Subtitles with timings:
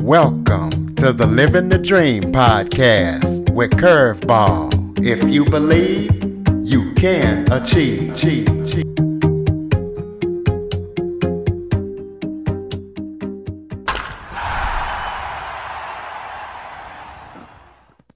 [0.00, 5.04] Welcome to the Living the Dream podcast with Curveball.
[5.04, 6.12] If you believe,
[6.62, 8.14] you can achieve.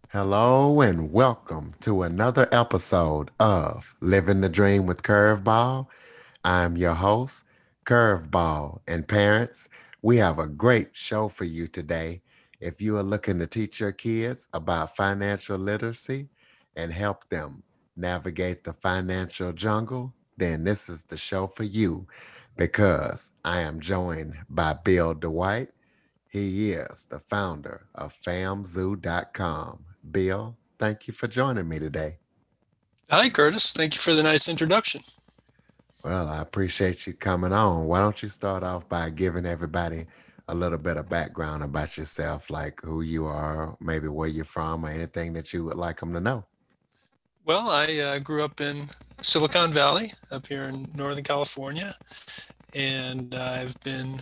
[0.08, 5.86] Hello and welcome to another episode of Living the Dream with Curveball.
[6.44, 7.44] I'm your host,
[7.84, 9.68] Curveball, and parents.
[10.02, 12.22] We have a great show for you today.
[12.58, 16.28] If you are looking to teach your kids about financial literacy
[16.76, 17.62] and help them
[17.96, 22.06] navigate the financial jungle, then this is the show for you
[22.56, 25.68] because I am joined by Bill Dwight.
[26.28, 29.84] He is the founder of famzoo.com.
[30.10, 32.16] Bill, thank you for joining me today.
[33.10, 33.72] Hi, Curtis.
[33.72, 35.02] Thank you for the nice introduction.
[36.02, 37.84] Well, I appreciate you coming on.
[37.84, 40.06] Why don't you start off by giving everybody
[40.48, 44.86] a little bit of background about yourself, like who you are, maybe where you're from,
[44.86, 46.44] or anything that you would like them to know?
[47.44, 48.86] Well, I uh, grew up in
[49.22, 51.94] Silicon Valley up here in Northern California,
[52.74, 54.20] and I've been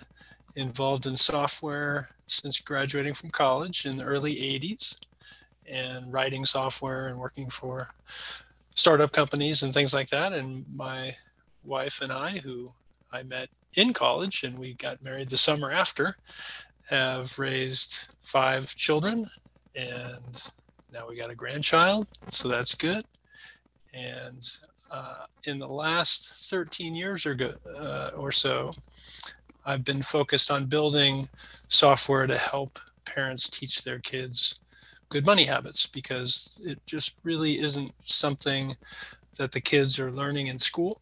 [0.56, 4.96] involved in software since graduating from college in the early 80s
[5.64, 7.88] and writing software and working for
[8.70, 10.32] startup companies and things like that.
[10.32, 11.14] And my
[11.68, 12.68] wife and I, who
[13.12, 16.16] I met in college and we got married the summer after,
[16.88, 19.26] have raised five children
[19.74, 20.50] and
[20.92, 23.04] now we got a grandchild, so that's good.
[23.92, 24.42] And
[24.90, 28.70] uh, in the last 13 years or, go, uh, or so,
[29.66, 31.28] I've been focused on building
[31.68, 34.60] software to help parents teach their kids
[35.10, 38.76] good money habits because it just really isn't something
[39.36, 41.00] that the kids are learning in school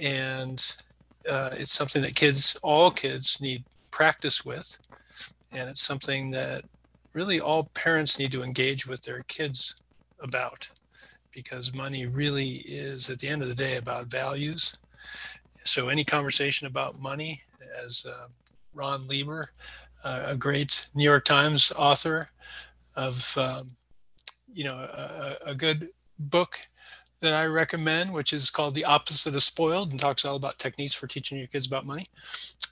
[0.00, 0.76] and
[1.28, 4.78] uh, it's something that kids, all kids, need practice with,
[5.52, 6.64] and it's something that
[7.12, 9.74] really all parents need to engage with their kids
[10.22, 10.68] about,
[11.32, 14.74] because money really is, at the end of the day, about values.
[15.64, 17.42] So any conversation about money,
[17.84, 18.28] as uh,
[18.72, 19.50] Ron Lieber,
[20.04, 22.26] uh, a great New York Times author
[22.96, 23.68] of, um,
[24.52, 25.88] you know, a, a good
[26.18, 26.58] book
[27.20, 30.94] that I recommend, which is called The Opposite of Spoiled and talks all about techniques
[30.94, 32.06] for teaching your kids about money.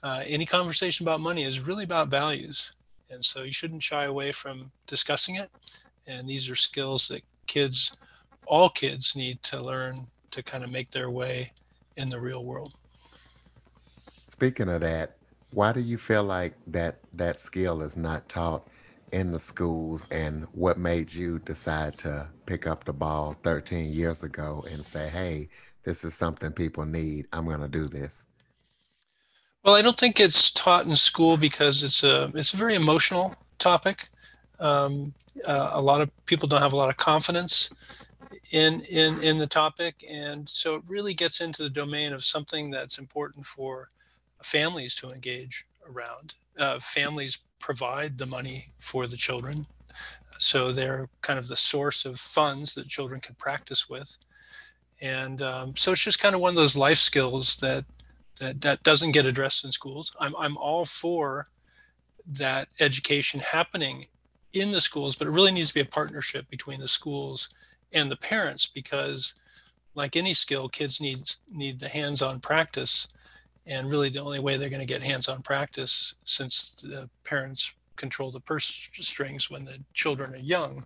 [0.03, 2.71] Uh, any conversation about money is really about values.
[3.09, 5.49] And so you shouldn't shy away from discussing it.
[6.07, 7.91] And these are skills that kids,
[8.45, 11.51] all kids, need to learn to kind of make their way
[11.97, 12.73] in the real world.
[14.27, 15.17] Speaking of that,
[15.51, 18.67] why do you feel like that that skill is not taught
[19.11, 24.23] in the schools and what made you decide to pick up the ball 13 years
[24.23, 25.47] ago and say, hey,
[25.83, 27.27] this is something people need.
[27.31, 28.27] I'm going to do this?
[29.63, 33.35] Well, I don't think it's taught in school because it's a it's a very emotional
[33.57, 34.05] topic.
[34.59, 35.13] Um,
[35.45, 37.69] uh, a lot of people don't have a lot of confidence
[38.51, 42.71] in in in the topic, and so it really gets into the domain of something
[42.71, 43.89] that's important for
[44.41, 46.35] families to engage around.
[46.57, 49.65] Uh, families provide the money for the children.
[50.39, 54.17] So they're kind of the source of funds that children can practice with.
[55.01, 57.85] And um, so it's just kind of one of those life skills that,
[58.39, 60.15] that, that doesn't get addressed in schools.
[60.19, 61.45] I'm, I'm all for
[62.27, 64.07] that education happening
[64.53, 67.49] in the schools, but it really needs to be a partnership between the schools
[67.91, 69.35] and the parents because
[69.95, 71.19] like any skill, kids need,
[71.51, 73.07] need the hands-on practice
[73.67, 77.73] and really, the only way they're going to get hands on practice, since the parents
[77.95, 80.85] control the purse strings when the children are young,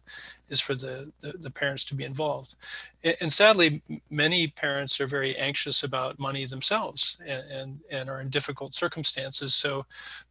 [0.50, 2.56] is for the, the, the parents to be involved.
[3.04, 8.22] And, and, sadly, many parents are very anxious about money themselves and, and, and are
[8.22, 9.54] in difficult circumstances.
[9.54, 9.86] So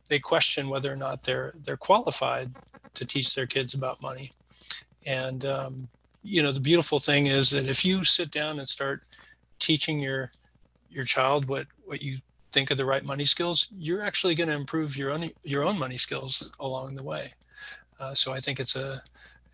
[0.08, 2.50] they question whether or not they're, they're qualified
[2.94, 4.30] to teach their kids about money.
[5.06, 5.88] And, um,
[6.22, 9.02] you know, the beautiful thing is that if you sit down and start
[9.58, 10.30] teaching your
[10.90, 12.16] your child what what you
[12.52, 15.78] think of the right money skills, you're actually going to improve your own your own
[15.78, 17.32] money skills along the way.
[17.98, 19.02] Uh, so I think it's a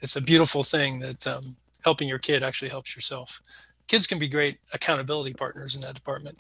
[0.01, 3.41] it's a beautiful thing that um, helping your kid actually helps yourself.
[3.89, 6.37] Kids can be great accountability partners in that department.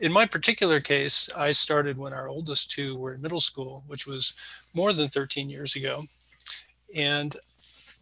[0.00, 4.06] In my particular case, I started when our oldest two were in middle school, which
[4.06, 4.34] was
[4.74, 6.02] more than 13 years ago.
[6.94, 7.36] And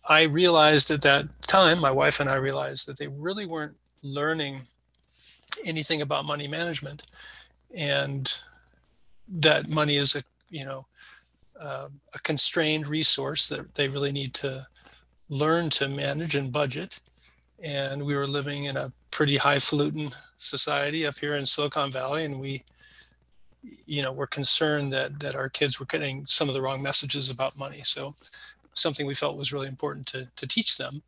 [0.09, 4.63] I realized at that time, my wife and I realized that they really weren't learning
[5.67, 7.03] anything about money management
[7.75, 8.41] and
[9.29, 10.87] that money is a you know
[11.61, 14.67] uh, a constrained resource that they really need to
[15.29, 17.01] learn to manage and budget
[17.63, 22.39] and we were living in a pretty highfalutin society up here in silicon valley and
[22.39, 22.63] we
[23.87, 27.31] you know, were concerned that that our kids were getting some of the wrong messages
[27.31, 27.81] about money.
[27.83, 28.15] So
[28.75, 31.03] something we felt was really important to to teach them.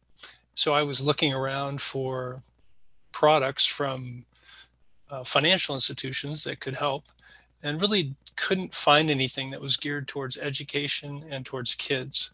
[0.54, 2.42] So I was looking around for
[3.12, 4.24] products from
[5.10, 7.04] uh, financial institutions that could help,
[7.62, 12.30] and really couldn't find anything that was geared towards education and towards kids.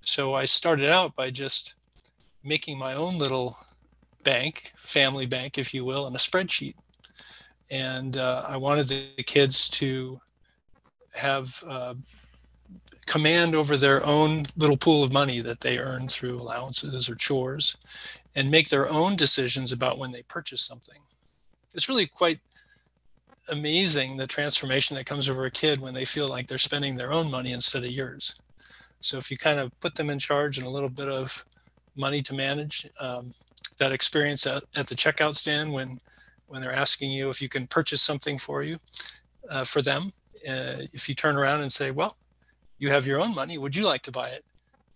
[0.00, 1.74] So I started out by just
[2.42, 3.56] making my own little
[4.22, 6.74] bank, family bank, if you will, in a spreadsheet.
[7.70, 10.20] And uh, I wanted the kids to
[11.12, 11.94] have uh,
[13.06, 17.76] command over their own little pool of money that they earn through allowances or chores
[18.34, 21.00] and make their own decisions about when they purchase something.
[21.78, 22.40] It's really quite
[23.48, 27.12] amazing the transformation that comes over a kid when they feel like they're spending their
[27.12, 28.34] own money instead of yours.
[28.98, 31.44] So if you kind of put them in charge and a little bit of
[31.94, 33.32] money to manage, um,
[33.78, 35.98] that experience at, at the checkout stand when
[36.48, 38.76] when they're asking you if you can purchase something for you
[39.48, 40.10] uh, for them,
[40.48, 42.16] uh, if you turn around and say, well,
[42.80, 44.44] you have your own money, would you like to buy it?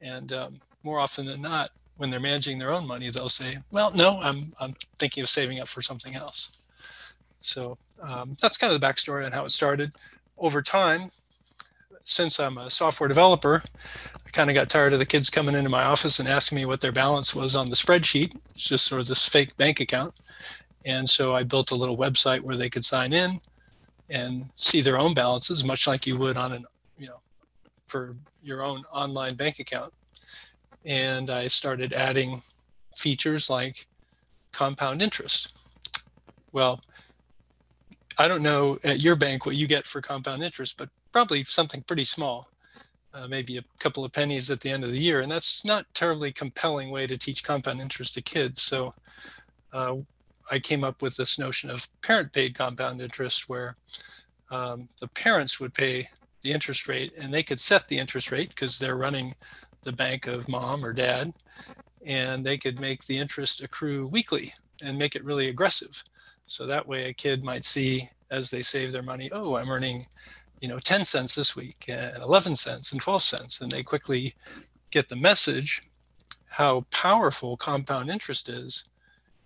[0.00, 3.92] And um, more often than not, when they're managing their own money, they'll say, well,
[3.94, 6.50] no, I'm, I'm thinking of saving up for something else.
[7.44, 9.92] So um, that's kind of the backstory on how it started.
[10.38, 11.10] Over time,
[12.04, 13.62] since I'm a software developer,
[14.26, 16.66] I kind of got tired of the kids coming into my office and asking me
[16.66, 18.34] what their balance was on the spreadsheet.
[18.50, 20.14] It's just sort of this fake bank account.
[20.84, 23.40] And so I built a little website where they could sign in
[24.10, 26.64] and see their own balances, much like you would on an,
[26.98, 27.20] you know,
[27.86, 29.92] for your own online bank account.
[30.84, 32.42] And I started adding
[32.96, 33.86] features like
[34.52, 35.56] compound interest.
[36.52, 36.80] Well,
[38.18, 41.82] I don't know at your bank what you get for compound interest, but probably something
[41.82, 42.48] pretty small,
[43.14, 45.20] uh, maybe a couple of pennies at the end of the year.
[45.20, 48.62] And that's not terribly compelling way to teach compound interest to kids.
[48.62, 48.92] So
[49.72, 49.96] uh,
[50.50, 53.74] I came up with this notion of parent paid compound interest where
[54.50, 56.08] um, the parents would pay
[56.42, 59.34] the interest rate and they could set the interest rate because they're running
[59.82, 61.32] the bank of mom or dad
[62.04, 66.02] and they could make the interest accrue weekly and make it really aggressive
[66.46, 70.06] so that way a kid might see as they save their money, oh, I'm earning,
[70.60, 73.60] you know, 10 cents this week and 11 cents and 12 cents.
[73.60, 74.34] And they quickly
[74.90, 75.82] get the message
[76.48, 78.84] how powerful compound interest is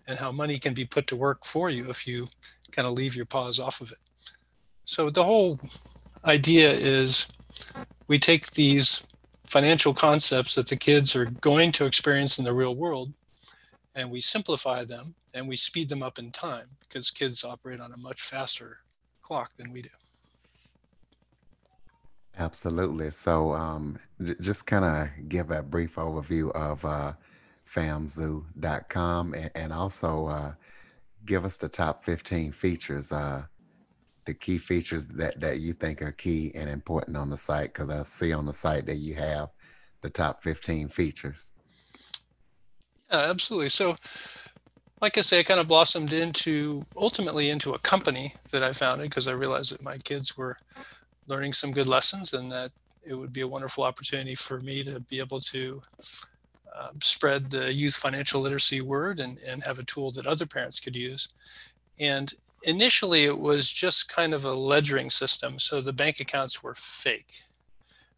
[0.08, 2.26] and how money can be put to work for you if you
[2.72, 3.98] kind of leave your paws off of it.
[4.84, 5.60] So the whole
[6.25, 7.26] idea is
[8.06, 9.02] we take these
[9.44, 13.12] financial concepts that the kids are going to experience in the real world
[13.96, 17.93] and we simplify them and we speed them up in time because kids operate on
[17.93, 18.78] a much faster
[19.22, 19.88] clock than we do.
[22.38, 23.10] Absolutely.
[23.10, 27.12] So, um, j- just kind of give a brief overview of uh,
[27.69, 30.52] famzoo.com and, and also uh,
[31.25, 33.44] give us the top 15 features, uh,
[34.26, 37.88] the key features that, that you think are key and important on the site, because
[37.88, 39.48] I see on the site that you have
[40.02, 41.52] the top 15 features.
[43.11, 43.69] Yeah, absolutely.
[43.69, 43.97] So,
[45.00, 49.08] like I say, I kind of blossomed into ultimately into a company that I founded
[49.08, 50.56] because I realized that my kids were
[51.26, 52.73] learning some good lessons and that
[53.05, 55.81] it would be a wonderful opportunity for me to be able to
[56.79, 60.81] um, spread the youth financial literacy word and, and have a tool that other parents
[60.81, 61.29] could use.
[61.99, 62.32] And
[62.64, 65.58] initially, it was just kind of a ledgering system.
[65.58, 67.32] So the bank accounts were fake,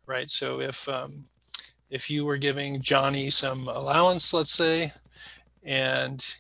[0.07, 0.31] right?
[0.31, 1.25] So if um,
[1.91, 4.93] if you were giving Johnny some allowance, let's say,
[5.65, 6.37] and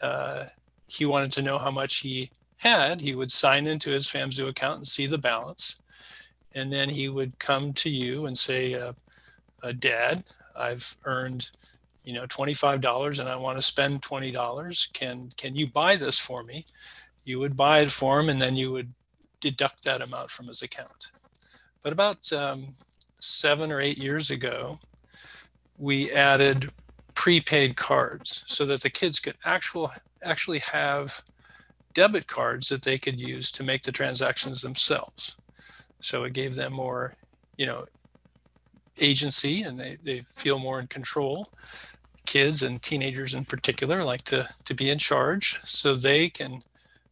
[0.00, 0.44] uh,
[0.86, 4.78] he wanted to know how much he had, he would sign into his FAMZoo account
[4.78, 5.80] and see the balance.
[6.54, 8.92] And then he would come to you and say, uh,
[9.62, 10.24] uh, Dad,
[10.56, 11.50] I've earned,
[12.04, 14.92] you know, $25 and I want to spend $20.
[14.92, 16.64] Can, can you buy this for me?
[17.24, 18.92] You would buy it for him and then you would
[19.40, 21.10] deduct that amount from his account.
[21.82, 22.66] But about um,
[23.24, 24.78] seven or eight years ago,
[25.78, 26.70] we added
[27.14, 29.90] prepaid cards so that the kids could actual
[30.22, 31.22] actually have
[31.92, 35.36] debit cards that they could use to make the transactions themselves.
[36.00, 37.14] So it gave them more,
[37.56, 37.86] you know,
[39.00, 41.46] agency and they, they feel more in control.
[42.26, 46.62] Kids and teenagers in particular like to, to be in charge so they can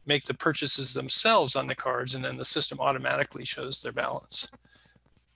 [0.05, 4.49] make the purchases themselves on the cards and then the system automatically shows their balance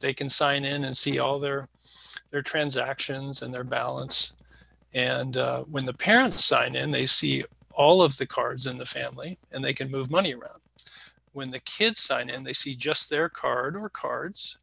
[0.01, 1.69] they can sign in and see all their
[2.31, 4.33] their transactions and their balance.
[4.95, 8.85] And uh, when the parents sign in, they see all of the cards in the
[8.85, 10.59] family and they can move money around.
[11.33, 14.59] When the kids sign in, they see just their card or cards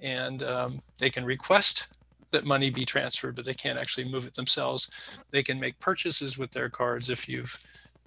[0.00, 1.88] and um, they can request
[2.32, 5.20] that money be transferred, but they can't actually move it themselves.
[5.30, 7.58] They can make purchases with their cards if you've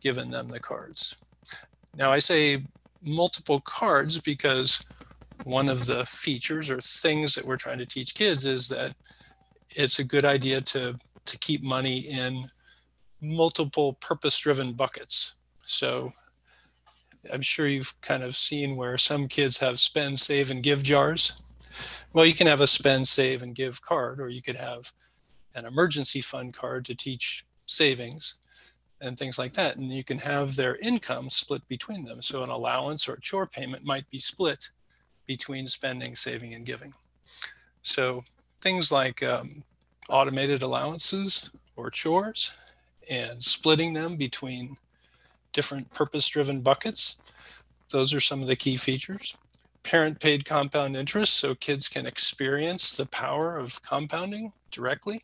[0.02, 1.16] given them the cards.
[1.96, 2.64] Now, I say
[3.02, 4.86] multiple cards because
[5.44, 8.94] one of the features or things that we're trying to teach kids is that
[9.76, 12.46] it's a good idea to to keep money in
[13.22, 15.36] multiple purpose driven buckets.
[15.66, 16.12] So
[17.34, 21.34] i'm sure you've kind of seen where some kids have spend save and give jars.
[22.14, 24.92] Well you can have a spend save and give card or you could have
[25.56, 28.36] an emergency fund card to teach savings
[29.02, 29.78] and things like that.
[29.78, 32.22] And you can have their income split between them.
[32.22, 34.70] So an allowance or a chore payment might be split
[35.30, 36.92] between spending, saving, and giving.
[37.84, 38.24] So
[38.62, 39.64] things like um,
[40.10, 42.52] automated allowances or chores
[43.12, 44.76] and splitting them between
[45.54, 47.18] different purpose-driven buckets.
[47.92, 49.38] Those are some of the key features.
[49.84, 55.22] Parent paid compound interest, so kids can experience the power of compounding directly.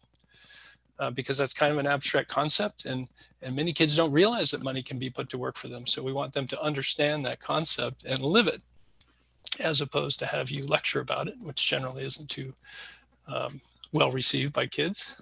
[0.99, 3.09] Uh, because that's kind of an abstract concept and
[3.41, 6.01] and many kids don't realize that money can be put to work for them so
[6.01, 8.61] we want them to understand that concept and live it
[9.59, 12.53] as opposed to have you lecture about it, which generally isn't too
[13.27, 13.59] um,
[13.91, 15.15] well received by kids.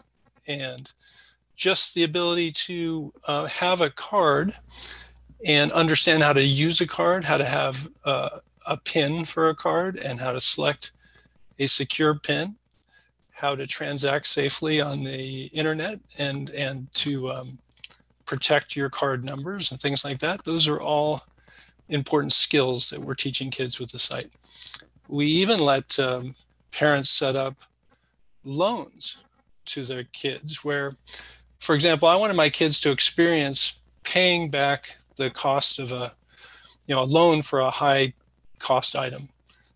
[0.48, 0.92] And
[1.56, 4.56] just the ability to uh, have a card
[5.46, 9.56] and understand how to use a card, how to have uh, a pin for a
[9.56, 10.92] card, and how to select
[11.60, 12.56] a secure pin,
[13.32, 17.60] how to transact safely on the internet, and and to um,
[18.26, 20.44] protect your card numbers and things like that.
[20.44, 21.24] Those are all
[21.90, 24.34] important skills that we're teaching kids with the site.
[25.08, 26.36] We even let um,
[26.72, 27.56] parents set up
[28.44, 29.18] loans
[29.66, 30.92] to their kids where,
[31.60, 36.12] for example, I wanted my kids to experience paying back the cost of a,
[36.88, 38.14] you know, a loan for a high
[38.60, 39.30] cost item.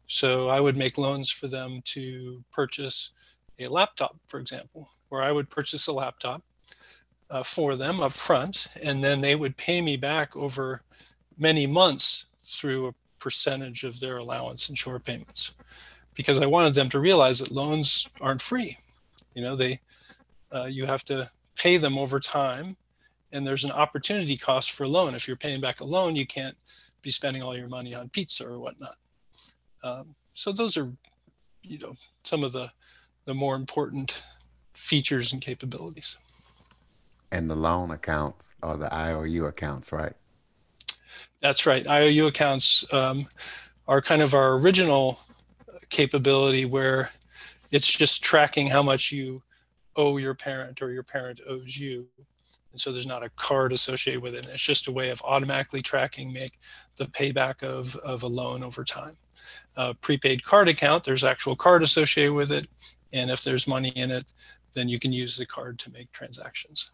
[0.08, 3.12] So I would make loans for them to purchase
[3.60, 6.42] a laptop, for example, where I would purchase a laptop
[7.30, 10.82] uh, for them up front, and then they would pay me back over
[11.38, 15.54] many months through a percentage of their allowance and chore payments
[16.14, 18.78] because I wanted them to realize that loans aren't free.
[19.36, 19.80] You know, they
[20.54, 22.76] uh, you have to pay them over time,
[23.32, 25.14] and there's an opportunity cost for a loan.
[25.14, 26.56] If you're paying back a loan, you can't
[27.02, 28.96] be spending all your money on pizza or whatnot.
[29.84, 30.92] Um, so those are,
[31.62, 32.72] you know, some of the
[33.26, 34.24] the more important
[34.74, 36.18] features and capabilities.
[37.32, 40.14] And the loan accounts are the IOU accounts, right?
[41.42, 41.88] That's right.
[41.88, 43.28] IOU accounts um,
[43.88, 45.20] are kind of our original
[45.90, 47.10] capability where
[47.72, 49.42] it's just tracking how much you
[49.96, 52.08] owe your parent or your parent owes you.
[52.72, 54.48] And so there's not a card associated with it.
[54.48, 56.60] It's just a way of automatically tracking, make
[56.98, 59.18] the payback of, of a loan over time.
[60.02, 62.68] Prepaid card account, there's actual card associated with it.
[63.14, 64.34] And if there's money in it,
[64.76, 66.92] then you can use the card to make transactions.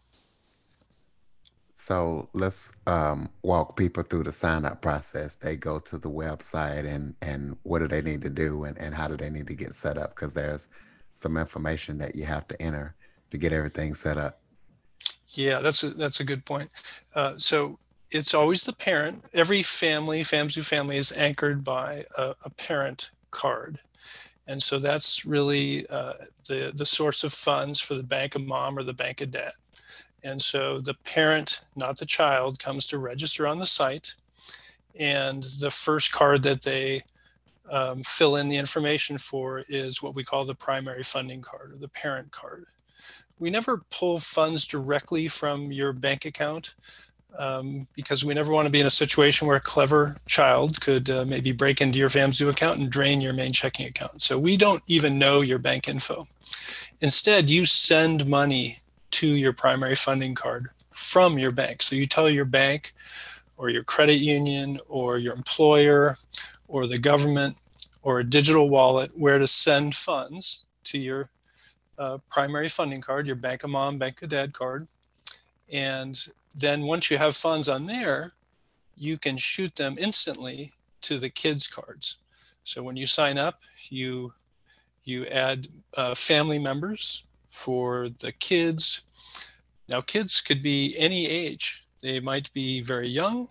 [1.74, 5.34] So let's um, walk people through the sign up process.
[5.34, 8.94] They go to the website and and what do they need to do and, and
[8.94, 10.14] how do they need to get set up?
[10.14, 10.68] Because there's
[11.14, 12.94] some information that you have to enter
[13.30, 14.40] to get everything set up.
[15.28, 16.70] Yeah, that's a, that's a good point.
[17.14, 17.78] Uh, so
[18.12, 19.24] it's always the parent.
[19.34, 23.80] Every family, FAMZoo family, is anchored by a, a parent card,
[24.46, 26.14] and so that's really uh,
[26.46, 29.54] the the source of funds for the bank of mom or the bank of dad.
[30.24, 34.14] And so the parent, not the child, comes to register on the site.
[34.98, 37.02] And the first card that they
[37.70, 41.76] um, fill in the information for is what we call the primary funding card or
[41.76, 42.66] the parent card.
[43.38, 46.74] We never pull funds directly from your bank account
[47.36, 51.10] um, because we never want to be in a situation where a clever child could
[51.10, 54.22] uh, maybe break into your FAMZoo account and drain your main checking account.
[54.22, 56.26] So we don't even know your bank info.
[57.00, 58.78] Instead, you send money
[59.14, 61.82] to your primary funding card from your bank.
[61.82, 62.94] So you tell your bank
[63.56, 66.16] or your credit union or your employer
[66.66, 67.56] or the government
[68.02, 71.30] or a digital wallet where to send funds to your
[71.96, 74.88] uh, primary funding card, your Bank of Mom, Bank of Dad card.
[75.72, 76.18] And
[76.52, 78.32] then once you have funds on there,
[78.96, 82.18] you can shoot them instantly to the kids cards.
[82.64, 84.32] So when you sign up, you
[85.04, 89.02] you add uh, family members for the kids.
[89.88, 91.86] Now, kids could be any age.
[92.02, 93.48] They might be very young.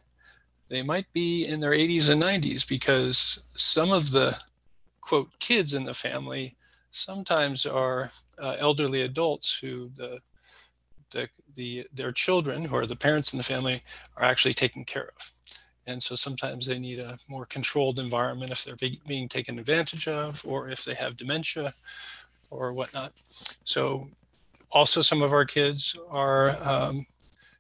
[0.67, 4.37] They might be in their 80s and 90s because some of the
[4.99, 6.57] quote kids in the family
[6.91, 10.19] sometimes are uh, elderly adults who the,
[11.11, 13.81] the, the, their children, who are the parents in the family,
[14.17, 15.31] are actually taken care of.
[15.87, 20.07] And so sometimes they need a more controlled environment if they're be, being taken advantage
[20.07, 21.73] of or if they have dementia
[22.53, 23.11] or whatnot.
[23.63, 24.07] So
[24.71, 27.05] also some of our kids are, um,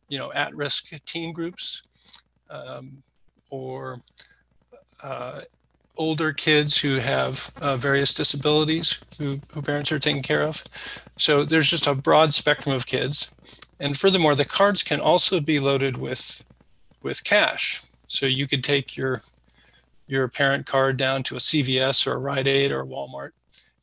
[0.09, 1.81] you know, at-risk teen groups
[2.49, 3.03] um,
[3.49, 3.99] or
[5.01, 5.41] uh,
[5.97, 10.63] older kids who have uh, various disabilities who, who parents are taking care of.
[11.17, 13.29] So there's just a broad spectrum of kids.
[13.79, 16.43] And furthermore, the cards can also be loaded with
[17.01, 17.83] with cash.
[18.07, 19.21] So you could take your
[20.07, 23.31] your parent card down to a CVS or a Rite Aid or Walmart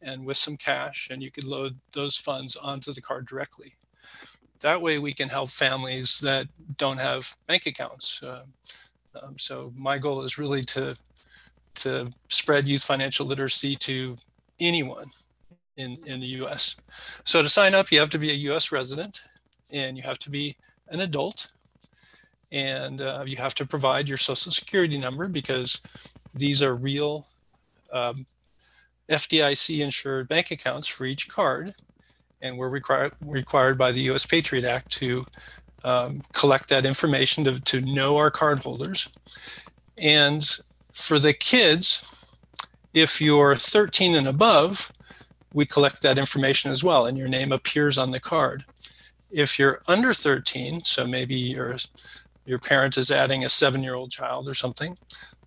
[0.03, 3.75] and with some cash and you could load those funds onto the card directly.
[4.61, 8.23] That way we can help families that don't have bank accounts.
[8.23, 8.45] Uh,
[9.21, 10.95] um, so my goal is really to
[11.77, 14.17] to spread youth financial literacy to
[14.59, 15.09] anyone
[15.77, 16.77] in, in the US.
[17.25, 19.23] So to sign up, you have to be a US resident
[19.71, 20.57] and you have to be
[20.89, 21.51] an adult
[22.53, 25.81] and uh, you have to provide your social security number because
[26.35, 27.27] these are real
[27.93, 28.27] um,
[29.11, 31.75] FDIC insured bank accounts for each card.
[32.43, 35.27] And we're required, required by the US Patriot Act to
[35.85, 39.15] um, collect that information to, to know our cardholders.
[39.99, 40.47] And
[40.93, 42.37] for the kids,
[42.95, 44.91] if you're 13 and above,
[45.53, 48.65] we collect that information as well, and your name appears on the card.
[49.31, 51.77] If you're under 13, so maybe your
[52.47, 54.97] your parent is adding a seven-year-old child or something,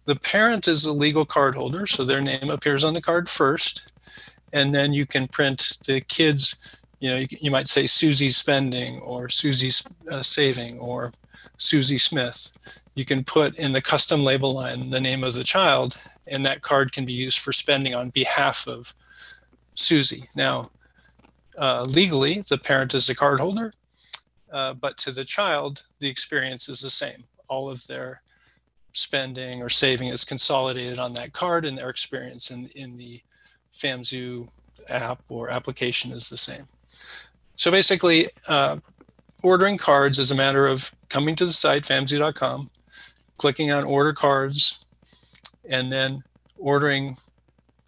[0.06, 3.92] the parent is a legal card holder, so their name appears on the card first,
[4.52, 6.80] and then you can print the kids.
[7.00, 11.12] You know, you, you might say Susie spending or Susie's uh, saving or
[11.58, 12.52] Susie Smith
[12.96, 16.62] you can put in the custom label line the name of the child, and that
[16.62, 18.94] card can be used for spending on behalf of
[19.76, 20.28] Susie.
[20.36, 20.70] Now,
[21.58, 23.74] uh, legally, the parent is the card holder,
[24.52, 27.24] uh, but to the child, the experience is the same.
[27.48, 28.22] All of their
[28.94, 33.22] spending or saving is consolidated on that card, and their experience in, in the
[33.74, 34.48] FAMZoo
[34.90, 36.66] app or application is the same.
[37.56, 38.78] So basically, uh,
[39.44, 42.70] ordering cards is a matter of coming to the site, famzoo.com,
[43.38, 44.88] clicking on order cards,
[45.68, 46.24] and then
[46.58, 47.16] ordering,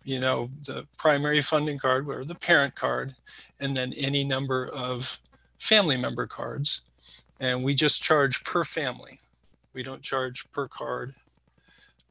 [0.04, 3.16] you know, the primary funding card or the parent card,
[3.60, 5.20] and then any number of
[5.60, 6.82] family member cards.
[7.40, 9.20] And we just charge per family.
[9.76, 11.14] We don't charge per card.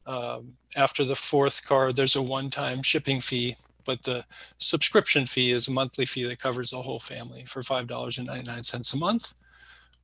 [0.05, 4.23] Um, after the fourth card, there's a one-time shipping fee, but the
[4.59, 9.33] subscription fee is a monthly fee that covers the whole family for $5.99 a month,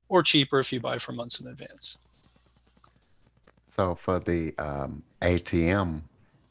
[0.10, 1.97] or cheaper if you buy for months in advance.
[3.65, 6.02] So for the um, ATM,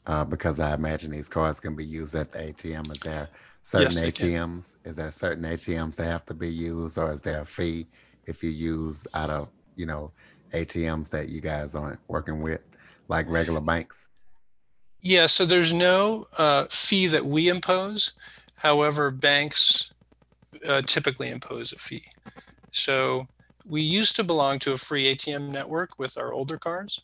[0.07, 3.29] uh, because I imagine these cards can be used at the ATM, is there
[3.63, 4.75] certain Yes, ATMs?
[4.85, 7.85] Is there certain ATMs that have to be used, or is there a fee
[8.25, 10.11] if you use out of you know
[10.51, 12.61] ATMs that you guys aren't working with,
[13.07, 14.09] like regular banks?
[15.01, 18.13] Yeah, so there's no uh, fee that we impose.
[18.55, 19.91] However, banks
[20.67, 22.03] uh, typically impose a fee.
[22.71, 23.27] So
[23.67, 27.01] we used to belong to a free ATM network with our older cards,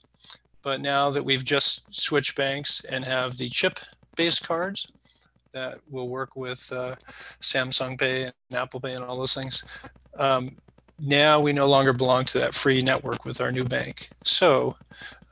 [0.62, 4.86] but now that we've just switched banks and have the chip-based cards
[5.54, 6.96] that will work with uh,
[7.42, 9.64] Samsung Pay and Apple Pay and all those things,
[10.18, 10.56] um,
[11.00, 14.10] now we no longer belong to that free network with our new bank.
[14.24, 14.76] So,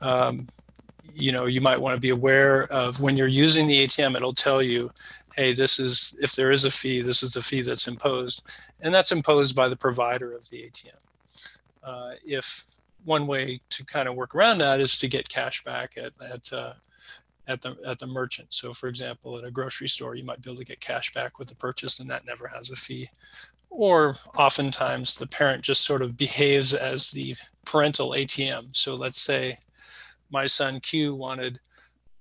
[0.00, 0.48] um,
[1.14, 4.34] you know, you might want to be aware of when you're using the ATM, it'll
[4.34, 4.90] tell you,
[5.34, 8.42] hey, this is, if there is a fee, this is the fee that's imposed.
[8.80, 10.98] And that's imposed by the provider of the ATM.
[11.82, 12.64] Uh, if
[13.04, 16.52] one way to kind of work around that is to get cash back at, at,
[16.52, 16.72] uh,
[17.48, 18.52] at the at the merchant.
[18.52, 21.38] So for example, at a grocery store, you might be able to get cash back
[21.38, 23.08] with the purchase and that never has a fee.
[23.78, 27.36] Or oftentimes the parent just sort of behaves as the
[27.66, 28.74] parental ATM.
[28.74, 29.58] So let's say
[30.30, 31.60] my son Q wanted,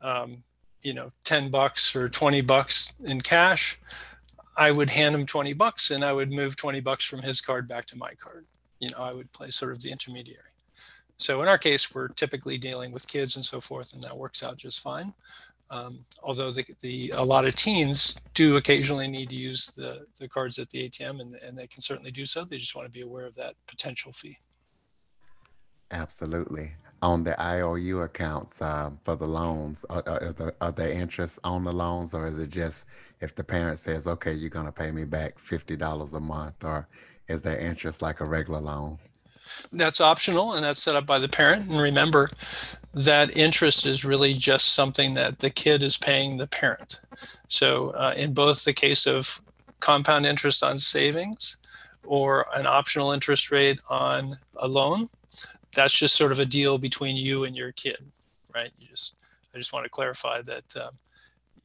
[0.01, 0.43] um,
[0.83, 3.79] you know, 10 bucks or 20 bucks in cash.
[4.57, 7.69] I would hand him 20 bucks and I would move 20 bucks from his card
[7.69, 8.45] back to my card.
[8.79, 10.49] You know, I would play sort of the intermediary.
[11.17, 14.43] So in our case, we're typically dealing with kids and so forth, and that works
[14.43, 15.13] out just fine.
[15.71, 20.27] Um, although the, the a lot of teens do occasionally need to use the, the
[20.27, 22.43] cards at the ATM, and, and they can certainly do so.
[22.43, 24.37] They just want to be aware of that potential fee.
[25.91, 26.73] Absolutely.
[27.01, 31.63] On the IOU accounts uh, for the loans, are, are, there, are there interest on
[31.63, 32.85] the loans, or is it just
[33.21, 36.63] if the parent says, "Okay, you're going to pay me back fifty dollars a month,"
[36.63, 36.87] or
[37.27, 38.97] is there interest like a regular loan?
[39.71, 41.69] That's optional and that's set up by the parent.
[41.69, 42.29] And remember,
[42.93, 47.01] that interest is really just something that the kid is paying the parent.
[47.49, 49.41] So, uh, in both the case of
[49.81, 51.57] compound interest on savings
[52.03, 55.09] or an optional interest rate on a loan,
[55.73, 57.97] that's just sort of a deal between you and your kid,
[58.53, 58.71] right?
[58.79, 59.21] You just,
[59.53, 60.91] I just want to clarify that, um,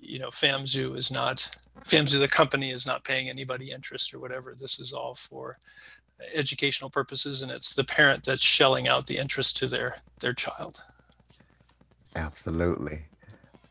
[0.00, 1.48] you know, FAMZoo is not,
[1.84, 4.56] FAMZoo, the company, is not paying anybody interest or whatever.
[4.58, 5.56] This is all for
[6.34, 10.82] educational purposes and it's the parent that's shelling out the interest to their their child
[12.16, 13.02] Absolutely.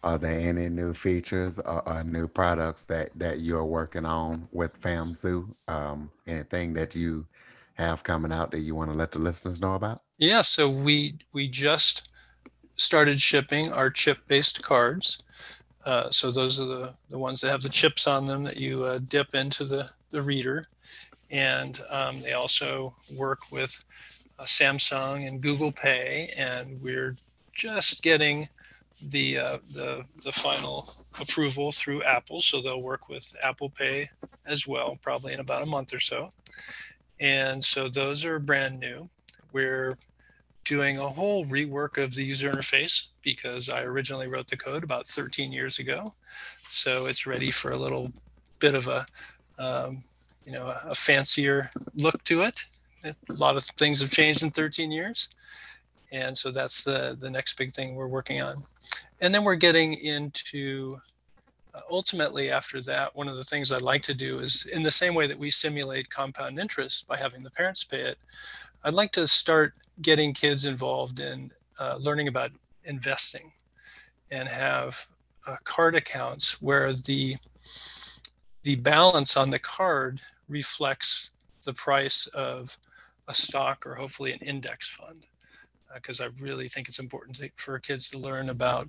[0.04, 4.80] Are there any new features or, or new products that, that you're working on with
[4.82, 5.54] FamZoo?
[5.68, 7.26] Um, anything that you
[7.74, 10.02] have coming out that you want to let the listeners know about?
[10.18, 12.10] Yeah, so we we just
[12.76, 15.24] started shipping our chip-based cards.
[15.86, 18.84] Uh, so those are the, the ones that have the chips on them that you
[18.84, 20.64] uh, dip into the, the reader.
[21.32, 23.84] And um, they also work with
[24.40, 26.30] uh, Samsung and Google Pay.
[26.38, 27.16] And we're
[27.54, 28.48] just getting
[29.10, 30.90] the, uh, the, the final
[31.20, 32.42] approval through Apple.
[32.42, 34.10] So they'll work with Apple Pay
[34.46, 36.30] as well, probably in about a month or so.
[37.20, 39.10] And so those are brand new.
[39.52, 39.98] We're
[40.64, 45.08] doing a whole rework of the user interface because I originally wrote the code about
[45.08, 46.14] 13 years ago.
[46.70, 48.12] So it's ready for a little
[48.60, 49.06] bit of a,
[49.58, 50.04] um,
[50.50, 52.66] you know, a, fancier look to it.
[53.04, 55.30] A lot of things have changed in 13 years.
[56.12, 58.64] And so that's the, the next big thing we're working on.
[59.22, 61.00] And then we're getting into
[61.76, 64.92] uh, ultimately after that, one of the things I'd like to do is in the
[64.92, 68.18] same way that we simulate compound interest by having the parents pay it,
[68.84, 72.52] I'd like to start getting kids involved in uh, learning about
[72.86, 73.52] investing
[74.32, 75.06] and have
[75.46, 77.36] uh, card accounts where the
[78.64, 81.32] the balance on the card reflects
[81.64, 82.78] the price of
[83.28, 85.22] a stock or hopefully an index fund
[85.96, 88.88] because uh, I really think it's important to, for kids to learn about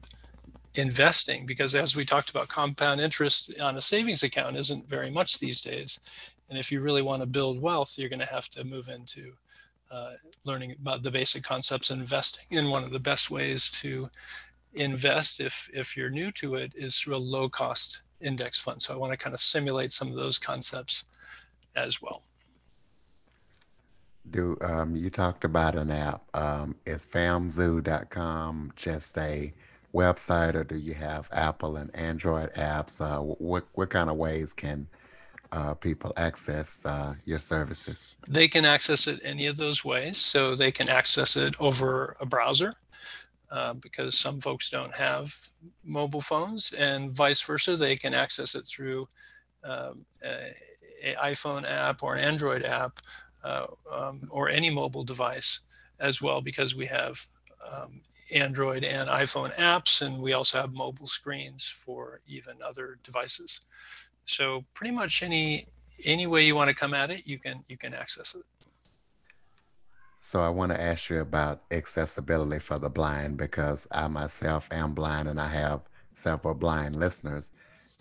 [0.75, 5.39] investing because as we talked about compound interest on a savings account isn't very much
[5.39, 8.63] these days and if you really want to build wealth you're going to have to
[8.65, 9.33] move into
[9.91, 10.13] uh,
[10.45, 12.57] learning about the basic concepts of investing.
[12.57, 14.09] And one of the best ways to
[14.75, 18.81] invest, if if you're new to it, is through a low cost index fund.
[18.81, 21.05] So I want to kind of simulate some of those concepts
[21.77, 22.23] as well.
[24.31, 26.23] Do um, you talked about an app?
[26.35, 29.53] Um, is famzoo.com just a
[29.95, 33.01] website, or do you have Apple and Android apps?
[33.01, 34.87] Uh, what what kind of ways can
[35.53, 38.17] uh, people access uh, your services?
[38.29, 40.19] They can access it any of those ways.
[40.19, 42.75] So they can access it over a browser
[43.51, 45.35] uh, because some folks don't have
[45.85, 47.77] mobile phones, and vice versa.
[47.77, 49.09] They can access it through
[49.65, 52.99] um, an iPhone app or an Android app
[53.45, 55.61] uh, um, or any mobile device
[55.99, 57.27] as well because we have
[57.71, 58.01] um,
[58.33, 63.61] Android and iPhone apps, and we also have mobile screens for even other devices.
[64.25, 65.67] So pretty much any
[66.05, 68.43] any way you want to come at it, you can you can access it.
[70.23, 74.93] So I want to ask you about accessibility for the blind because I myself am
[74.93, 75.81] blind and I have
[76.11, 77.53] several blind listeners.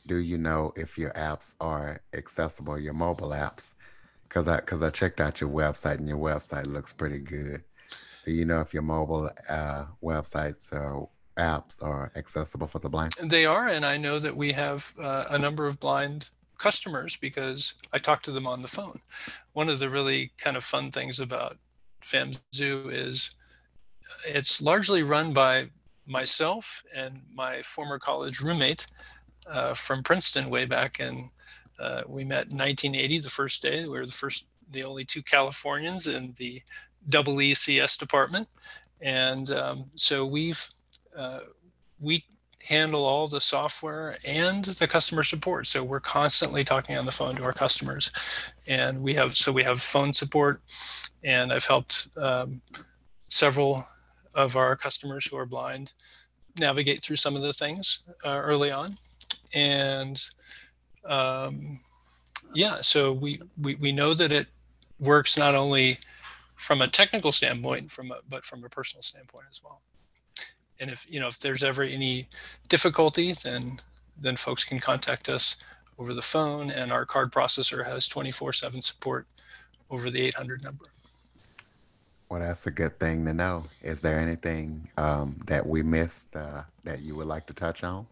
[0.05, 3.75] Do you know if your apps are accessible, your mobile apps?
[4.27, 7.63] Because I because I checked out your website and your website looks pretty good.
[8.25, 13.13] Do you know if your mobile uh, websites are apps are accessible for the blind?
[13.23, 17.75] They are, and I know that we have uh, a number of blind customers because
[17.93, 18.99] I talk to them on the phone.
[19.53, 21.57] One of the really kind of fun things about
[22.01, 23.35] FamZoo is
[24.27, 25.69] it's largely run by
[26.05, 28.87] myself and my former college roommate
[29.47, 31.29] uh, from Princeton way back and
[31.79, 33.83] uh, we met in 1980 the first day.
[33.83, 36.61] We were the first the only two Californians in the
[37.07, 38.47] double ECS department.
[39.01, 40.67] And um, so we've
[41.15, 41.39] uh,
[41.99, 42.23] we
[42.69, 45.65] handle all the software and the customer support.
[45.65, 48.11] So we're constantly talking on the phone to our customers,
[48.67, 50.61] and we have so we have phone support,
[51.23, 52.61] and I've helped um,
[53.27, 53.83] several
[54.35, 55.93] of our customers who are blind
[56.59, 58.95] navigate through some of the things uh, early on,
[59.55, 60.23] and
[61.05, 61.79] um,
[62.53, 64.45] yeah, so we, we we know that it
[64.99, 65.97] works not only
[66.55, 69.81] from a technical standpoint, from a, but from a personal standpoint as well
[70.79, 72.27] and if you know if there's ever any
[72.67, 73.79] difficulty, then
[74.21, 75.57] then folks can contact us
[75.97, 79.27] over the phone, and our card processor has 24/7 support
[79.89, 80.85] over the 800 number.
[82.29, 83.65] Well, that's a good thing to know.
[83.81, 88.05] Is there anything um, that we missed uh, that you would like to touch on?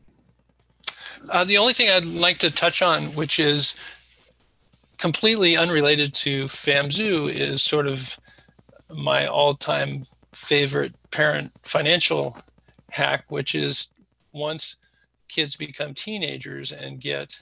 [1.29, 3.75] Uh, the only thing I'd like to touch on, which is
[4.97, 8.19] completely unrelated to FamZoo, is sort of
[8.89, 12.37] my all-time favorite parent financial
[12.97, 13.89] hack, which is
[14.33, 14.75] once
[15.27, 17.41] kids become teenagers and get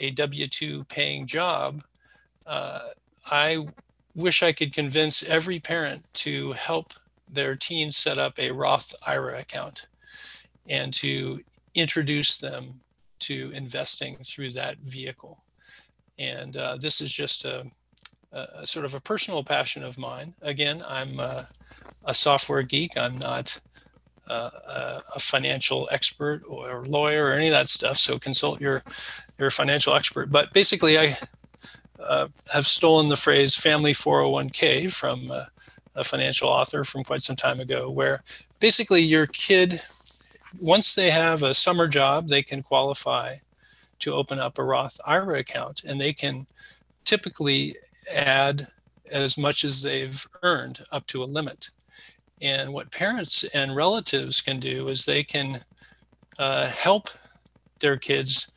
[0.00, 1.82] a W 2 paying job,
[2.46, 2.80] uh,
[3.30, 3.66] I
[4.14, 6.92] wish I could convince every parent to help
[7.28, 9.86] their teens set up a Roth IRA account
[10.68, 11.40] and to
[11.74, 12.80] introduce them
[13.18, 15.42] to investing through that vehicle.
[16.18, 17.66] And uh, this is just a,
[18.32, 20.34] a, sort of a personal passion of mine.
[20.42, 21.48] Again, I'm a,
[22.04, 22.96] a software geek.
[22.96, 23.58] I'm not
[24.28, 27.96] uh, a financial expert or lawyer or any of that stuff.
[27.96, 28.82] So consult your
[29.38, 30.30] your financial expert.
[30.30, 31.16] But basically, I
[32.00, 35.44] uh, have stolen the phrase "family 401k" from uh,
[35.94, 38.22] a financial author from quite some time ago, where
[38.60, 39.80] basically your kid,
[40.60, 43.36] once they have a summer job, they can qualify
[43.98, 46.46] to open up a Roth IRA account, and they can
[47.04, 47.76] typically
[48.12, 48.68] add
[49.10, 51.70] as much as they've earned up to a limit.
[52.40, 55.64] And what parents and relatives can do is they can
[56.38, 57.08] uh, help
[57.80, 58.50] their kids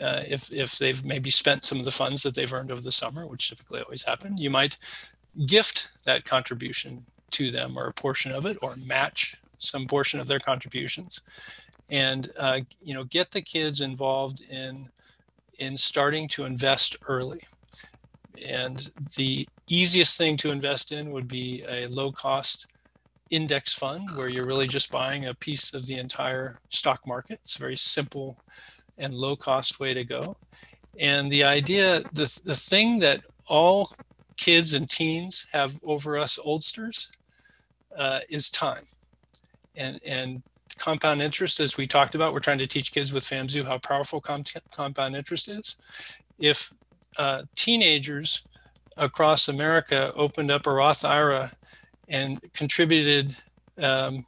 [0.00, 2.92] uh, if, if they've maybe spent some of the funds that they've earned over the
[2.92, 4.36] summer, which typically always happen.
[4.36, 4.76] You might
[5.46, 10.26] gift that contribution to them or a portion of it or match some portion of
[10.26, 11.20] their contributions
[11.90, 14.88] and uh, you know get the kids involved in
[15.58, 17.40] in starting to invest early
[18.46, 22.66] and the easiest thing to invest in would be a low cost
[23.30, 27.38] index fund where you're really just buying a piece of the entire stock market.
[27.42, 28.38] It's a very simple
[28.96, 30.36] and low cost way to go.
[30.98, 33.92] And the idea, the, the thing that all
[34.36, 37.10] kids and teens have over us oldsters
[37.96, 38.84] uh, is time.
[39.76, 40.42] And, and
[40.78, 44.20] compound interest, as we talked about, we're trying to teach kids with FAMZoo how powerful
[44.20, 45.76] com- compound interest is.
[46.38, 46.72] If
[47.16, 48.42] uh, teenagers
[48.96, 51.52] across America opened up a Roth IRA
[52.08, 53.36] and contributed,
[53.80, 54.24] um,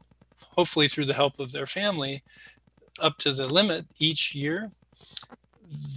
[0.51, 2.23] hopefully through the help of their family,
[3.01, 4.71] up to the limit each year,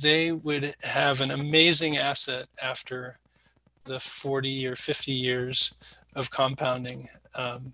[0.02, 3.18] they would have an amazing asset after
[3.86, 5.74] the 40 or 50 years
[6.16, 7.74] of compounding um,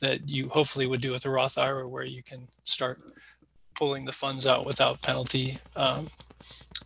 [0.00, 2.98] that you hopefully would do with a Roth IRA, where you can start
[3.74, 5.58] pulling the funds out without penalty.
[5.76, 6.08] Um,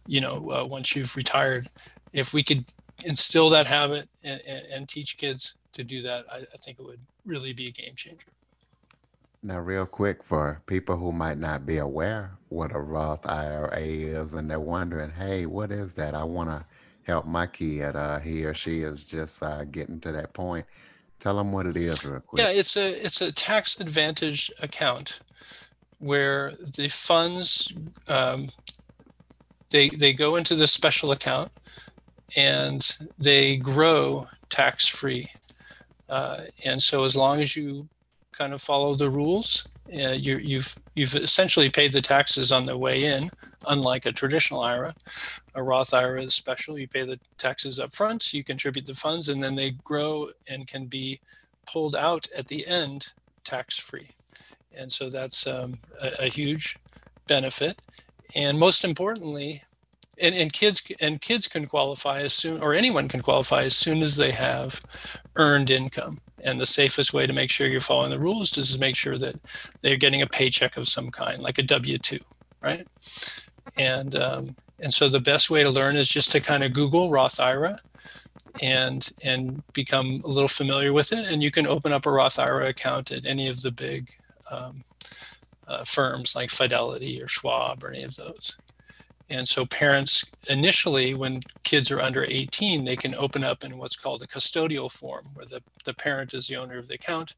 [0.06, 1.66] you know, uh, once you've retired,
[2.12, 2.64] if we could
[3.04, 6.84] instill that habit and, and, and teach kids to do that, I, I think it
[6.84, 8.26] would really be a game changer.
[9.42, 14.34] Now, real quick, for people who might not be aware what a Roth IRA is,
[14.34, 16.14] and they're wondering, hey, what is that?
[16.14, 16.64] I want to
[17.04, 17.96] help my kid.
[17.96, 20.64] Uh, he or she is just uh, getting to that point.
[21.18, 22.42] Tell them what it is, real quick.
[22.42, 25.20] Yeah, it's a it's a tax advantage account
[25.98, 27.72] where the funds
[28.08, 28.48] um,
[29.70, 31.50] they they go into this special account
[32.36, 35.28] and they grow tax free.
[36.12, 37.88] Uh, and so as long as you
[38.32, 42.76] kind of follow the rules, uh, you, you've you've essentially paid the taxes on the
[42.76, 43.30] way in,
[43.66, 44.94] unlike a traditional IRA.
[45.54, 46.78] A Roth IRA is special.
[46.78, 50.66] You pay the taxes up front, you contribute the funds, and then they grow and
[50.66, 51.18] can be
[51.66, 54.08] pulled out at the end tax free.
[54.74, 56.76] And so that's um, a, a huge
[57.26, 57.80] benefit.
[58.34, 59.62] And most importantly,
[60.22, 64.02] and, and kids and kids can qualify as soon or anyone can qualify as soon
[64.02, 64.80] as they have
[65.36, 66.20] earned income.
[66.44, 69.18] And the safest way to make sure you're following the rules is to make sure
[69.18, 69.36] that
[69.80, 72.20] they're getting a paycheck of some kind like a w2
[72.62, 72.86] right?
[73.76, 77.10] And um, and so the best way to learn is just to kind of google
[77.10, 77.78] roth ira
[78.60, 81.30] and and become a little familiar with it.
[81.30, 84.10] And you can open up a roth ira account at any of the big
[84.50, 84.82] um,
[85.66, 88.56] uh, firms like fidelity or schwab or any of those
[89.30, 93.96] and so parents initially, when kids are under 18, they can open up in what's
[93.96, 97.34] called a custodial form where the, the parent is the owner of the account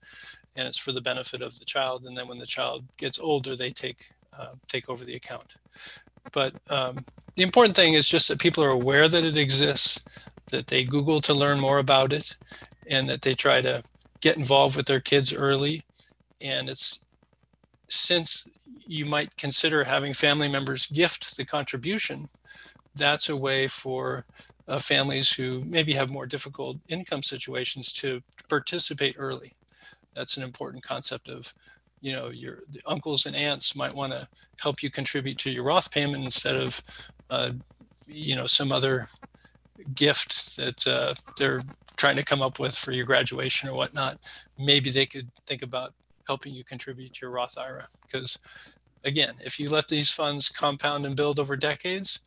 [0.57, 2.05] and it's for the benefit of the child.
[2.05, 5.55] And then when the child gets older, they take, uh, take over the account.
[6.33, 7.05] But um,
[7.37, 10.03] the important thing is just that people are aware that it exists,
[10.51, 12.37] that they Google to learn more about it,
[12.87, 13.83] and that they try to
[14.20, 15.83] get involved with their kids early.
[16.40, 17.01] And it's
[17.88, 18.47] since
[18.87, 22.29] you might consider having family members gift the contribution.
[22.94, 24.25] That's a way for
[24.68, 29.53] uh, families who maybe have more difficult income situations to participate early.
[30.14, 31.53] That's an important concept of,
[32.01, 34.29] you know, your uncles and aunts might want to
[34.61, 36.81] help you contribute to your Roth payment instead of,
[37.31, 37.51] uh,
[38.07, 39.07] you know, some other
[39.94, 41.62] gift that uh, they're
[41.97, 44.18] trying to come up with for your graduation or whatnot.
[44.59, 45.94] Maybe they could think about
[46.27, 47.87] helping you contribute to your Roth IRA.
[48.03, 48.39] Because
[49.05, 52.21] again, if you let these funds compound and build over decades,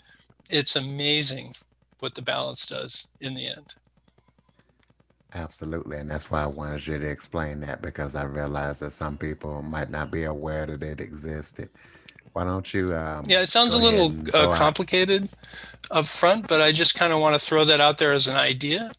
[0.50, 1.56] it's amazing
[2.00, 3.76] what the balance does in the end.
[5.34, 5.98] Absolutely.
[5.98, 9.62] And that's why I wanted you to explain that because I realized that some people
[9.62, 11.70] might not be aware that it existed.
[12.34, 12.96] Why don't you?
[12.96, 15.30] Um, yeah, it sounds a little uh, complicated
[15.90, 18.36] up front, but I just kind of want to throw that out there as an
[18.36, 18.92] idea.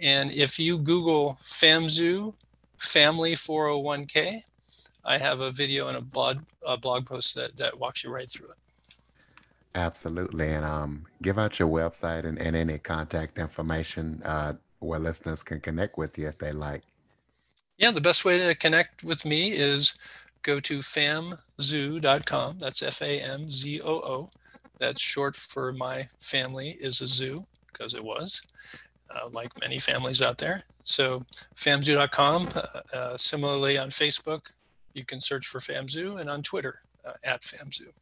[0.00, 2.34] And if you Google FAMZoo
[2.82, 4.40] family 401k,
[5.04, 8.30] I have a video and a blog a blog post that that walks you right
[8.30, 8.56] through it.
[9.74, 15.42] Absolutely, and um, give out your website and, and any contact information uh, where listeners
[15.42, 16.82] can connect with you if they like.
[17.78, 19.94] Yeah, the best way to connect with me is
[20.42, 22.58] go to famzoo.com.
[22.60, 24.28] That's F A M Z O O.
[24.78, 28.42] That's short for my family is a zoo because it was,
[29.10, 30.64] uh, like many families out there.
[30.82, 31.24] So
[31.56, 32.48] famzoo.com.
[32.54, 34.46] Uh, uh, similarly on Facebook,
[34.94, 37.92] you can search for FamZoo and on Twitter uh, at FamZoo.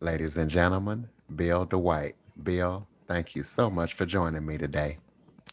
[0.00, 2.16] Ladies and gentlemen, Bill Dwight.
[2.42, 4.98] Bill, thank you so much for joining me today.